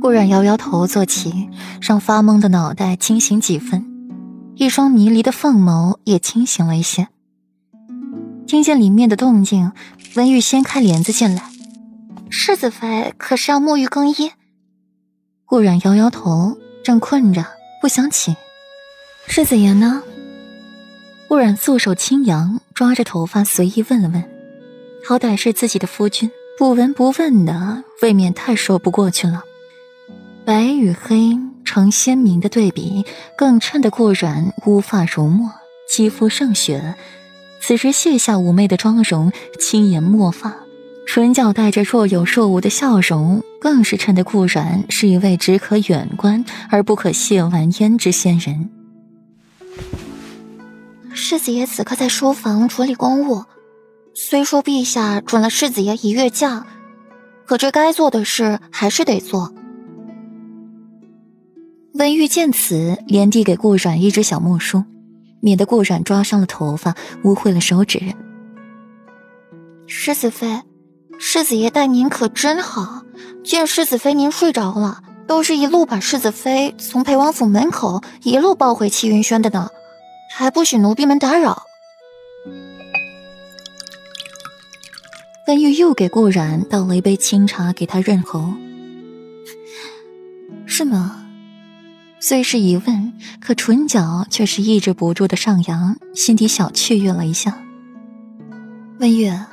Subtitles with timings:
[0.00, 1.48] 顾然摇摇头，坐起，
[1.80, 3.84] 让发懵的脑袋清醒几分，
[4.54, 7.08] 一双迷离的凤眸也清醒了一些。
[8.46, 9.72] 听见里面的动静，
[10.14, 11.42] 温玉掀开帘子进来。
[12.30, 14.32] 世子妃可是要沐浴更衣？
[15.44, 17.44] 顾然摇摇头，正困着，
[17.82, 18.36] 不想起。
[19.26, 20.02] 世子爷呢？
[21.28, 24.24] 顾然素手轻扬，抓着头发随意问了问。
[25.06, 29.42] 好歹是自己的夫君，不闻不问的，未免太说不过去了。
[30.48, 33.04] 白与黑成鲜明的对比，
[33.36, 35.50] 更衬得顾然乌发如墨，
[35.86, 36.94] 肌肤胜雪。
[37.60, 39.30] 此时卸下妩媚的妆容，
[39.60, 40.56] 轻颜墨发，
[41.06, 48.70] 唇角带着若有若无的笑容，更是衬得顾然是一位只可远观而不可亵玩焉之仙人。
[51.12, 53.44] 世子爷此刻在书房处理公务，
[54.14, 56.64] 虽说陛下准了世子爷一月假，
[57.44, 59.52] 可这该做的事还是得做。
[61.98, 64.84] 温玉见此，连递给顾阮一只小木梳。
[65.40, 68.00] 免得顾染抓伤了头发，污秽了手指。
[69.86, 70.62] 世子妃，
[71.18, 73.02] 世子爷待您可真好。
[73.42, 79.68] 见世子妃您睡着了，都是一路把世子妃从裴王府门口一路抱回齐云轩的呢，
[80.36, 81.64] 还不许奴婢们打扰。
[85.48, 88.52] 温玉又给顾染倒了一杯清茶，给他润喉。
[90.64, 91.17] 是吗？
[92.20, 97.56] 虽是疑问，可唇角却是抑制不住的上扬，心底小雀跃了一下。
[98.98, 99.46] 温月，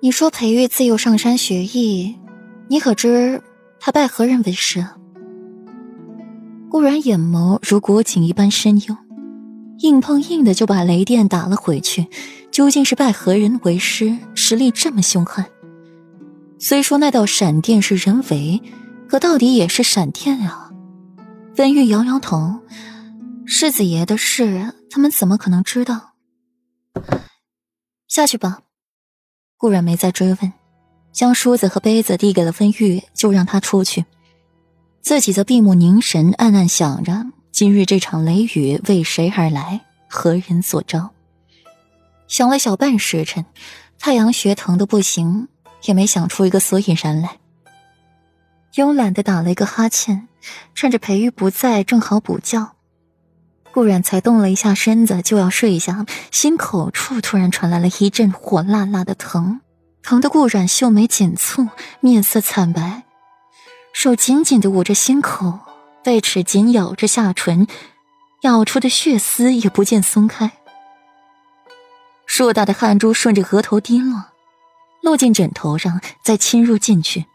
[0.00, 2.14] 你说裴玉自幼上山学艺，
[2.68, 3.42] 你可知
[3.80, 4.86] 他拜何人为师？
[6.70, 8.94] 顾然眼眸如古井一般深幽，
[9.78, 12.06] 硬碰硬的就把雷电打了回去。
[12.50, 14.18] 究竟是拜何人为师？
[14.34, 15.46] 实力这么凶悍？
[16.58, 18.60] 虽说那道闪电是人为，
[19.06, 20.67] 可到底也是闪电啊。
[21.58, 22.60] 温玉摇摇头，
[23.44, 26.12] 世子爷的事，他们怎么可能知道？
[28.06, 28.60] 下去吧。
[29.56, 30.52] 顾然没再追问，
[31.12, 34.04] 将梳子和杯子递给了温玉，就让他出去，
[35.00, 41.10] 自己则闭目凝神，暗暗想着今日这场雷雨为谁而来，何人所招。
[42.28, 43.44] 想了小半时辰，
[43.98, 45.48] 太阳穴疼的不行，
[45.86, 47.38] 也没想出一个所以然来。
[48.78, 50.28] 慵懒的打了一个哈欠，
[50.72, 52.76] 趁着裴玉不在，正好补觉。
[53.72, 59.60] 顾然才动了一下身子，就要睡下，心口处突然传来了一阵火辣辣的疼，
[60.00, 63.02] 疼得顾然秀眉紧蹙，面色惨白，
[63.92, 65.58] 手紧紧的捂着心口，
[66.04, 67.66] 贝齿紧咬着下唇，
[68.42, 70.52] 咬出的血丝也不见松开。
[72.26, 74.26] 硕大的汗珠顺着额头滴落，
[75.02, 77.26] 落进枕头上，再侵入进去。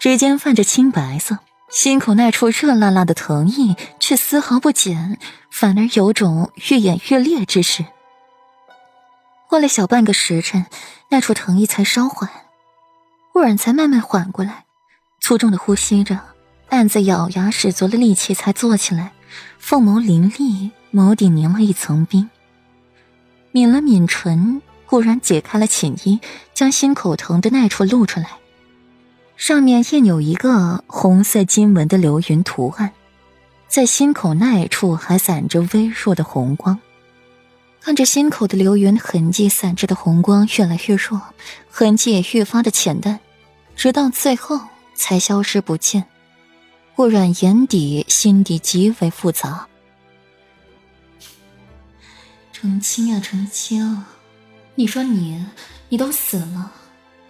[0.00, 5.18] 指尖泛着青白色，心口那处热辣辣的疼意却丝毫不减，
[5.50, 7.84] 反而有种愈演愈烈之势。
[9.46, 10.64] 过了小半个时辰，
[11.10, 12.30] 那处疼意才稍缓，
[13.34, 14.64] 忽然才慢慢缓过来，
[15.20, 16.18] 粗重的呼吸着，
[16.70, 19.12] 暗自咬牙使足了力气才坐起来，
[19.58, 22.30] 凤眸凌厉，眸底凝了一层冰。
[23.52, 26.18] 抿了抿唇，忽然解开了寝衣，
[26.54, 28.39] 将心口疼的那处露出来。
[29.40, 32.92] 上面印有一个红色金纹的流云图案，
[33.68, 36.78] 在心口那一处还散着微弱的红光。
[37.80, 41.22] 看着心口的流云痕迹，散着的红光越来越弱，
[41.70, 43.18] 痕迹也越发的浅淡，
[43.74, 44.60] 直到最后
[44.94, 46.04] 才消失不见。
[46.94, 49.68] 顾染眼底心底极为复杂。
[52.52, 54.04] 成清啊，成清！
[54.74, 55.46] 你说你，
[55.88, 56.72] 你都死了，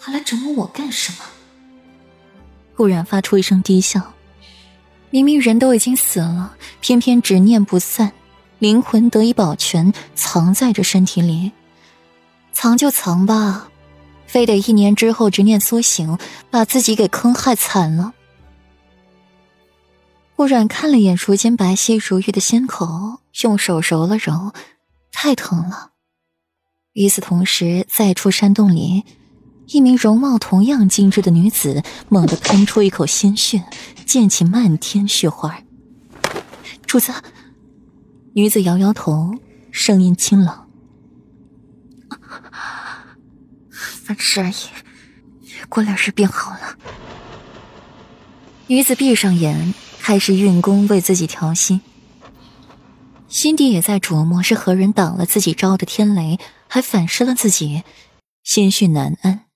[0.00, 1.18] 还来折磨我干什么？
[2.80, 4.14] 忽然发出一声低笑，
[5.10, 8.10] 明明人都已经死了，偏偏执念不散，
[8.58, 11.52] 灵魂得以保全，藏在这身体里。
[12.54, 13.68] 藏就藏吧，
[14.26, 16.18] 非得一年之后执念苏醒，
[16.50, 18.14] 把自己给坑害惨了。
[20.34, 24.54] 顾然看了眼如今白皙如玉的心口，用手揉了揉，
[25.12, 25.90] 太疼了。
[26.94, 29.04] 与此同时，在处山洞里。
[29.72, 33.64] 一名容貌同样精致的女子猛地喷出一口鲜血，
[34.04, 35.62] 溅起漫天血花。
[36.84, 37.12] 主子，
[38.34, 39.32] 女子摇摇头，
[39.70, 40.66] 声音清冷
[43.70, 44.54] ：“凡事而已，
[45.68, 46.76] 过两日便好了。”
[48.66, 51.80] 女子闭上眼，开始运功为自己调息，
[53.28, 57.84] 心底也在琢磨是何人挡了自己招的天雷，还反噬了自己，
[58.42, 59.49] 心绪难安。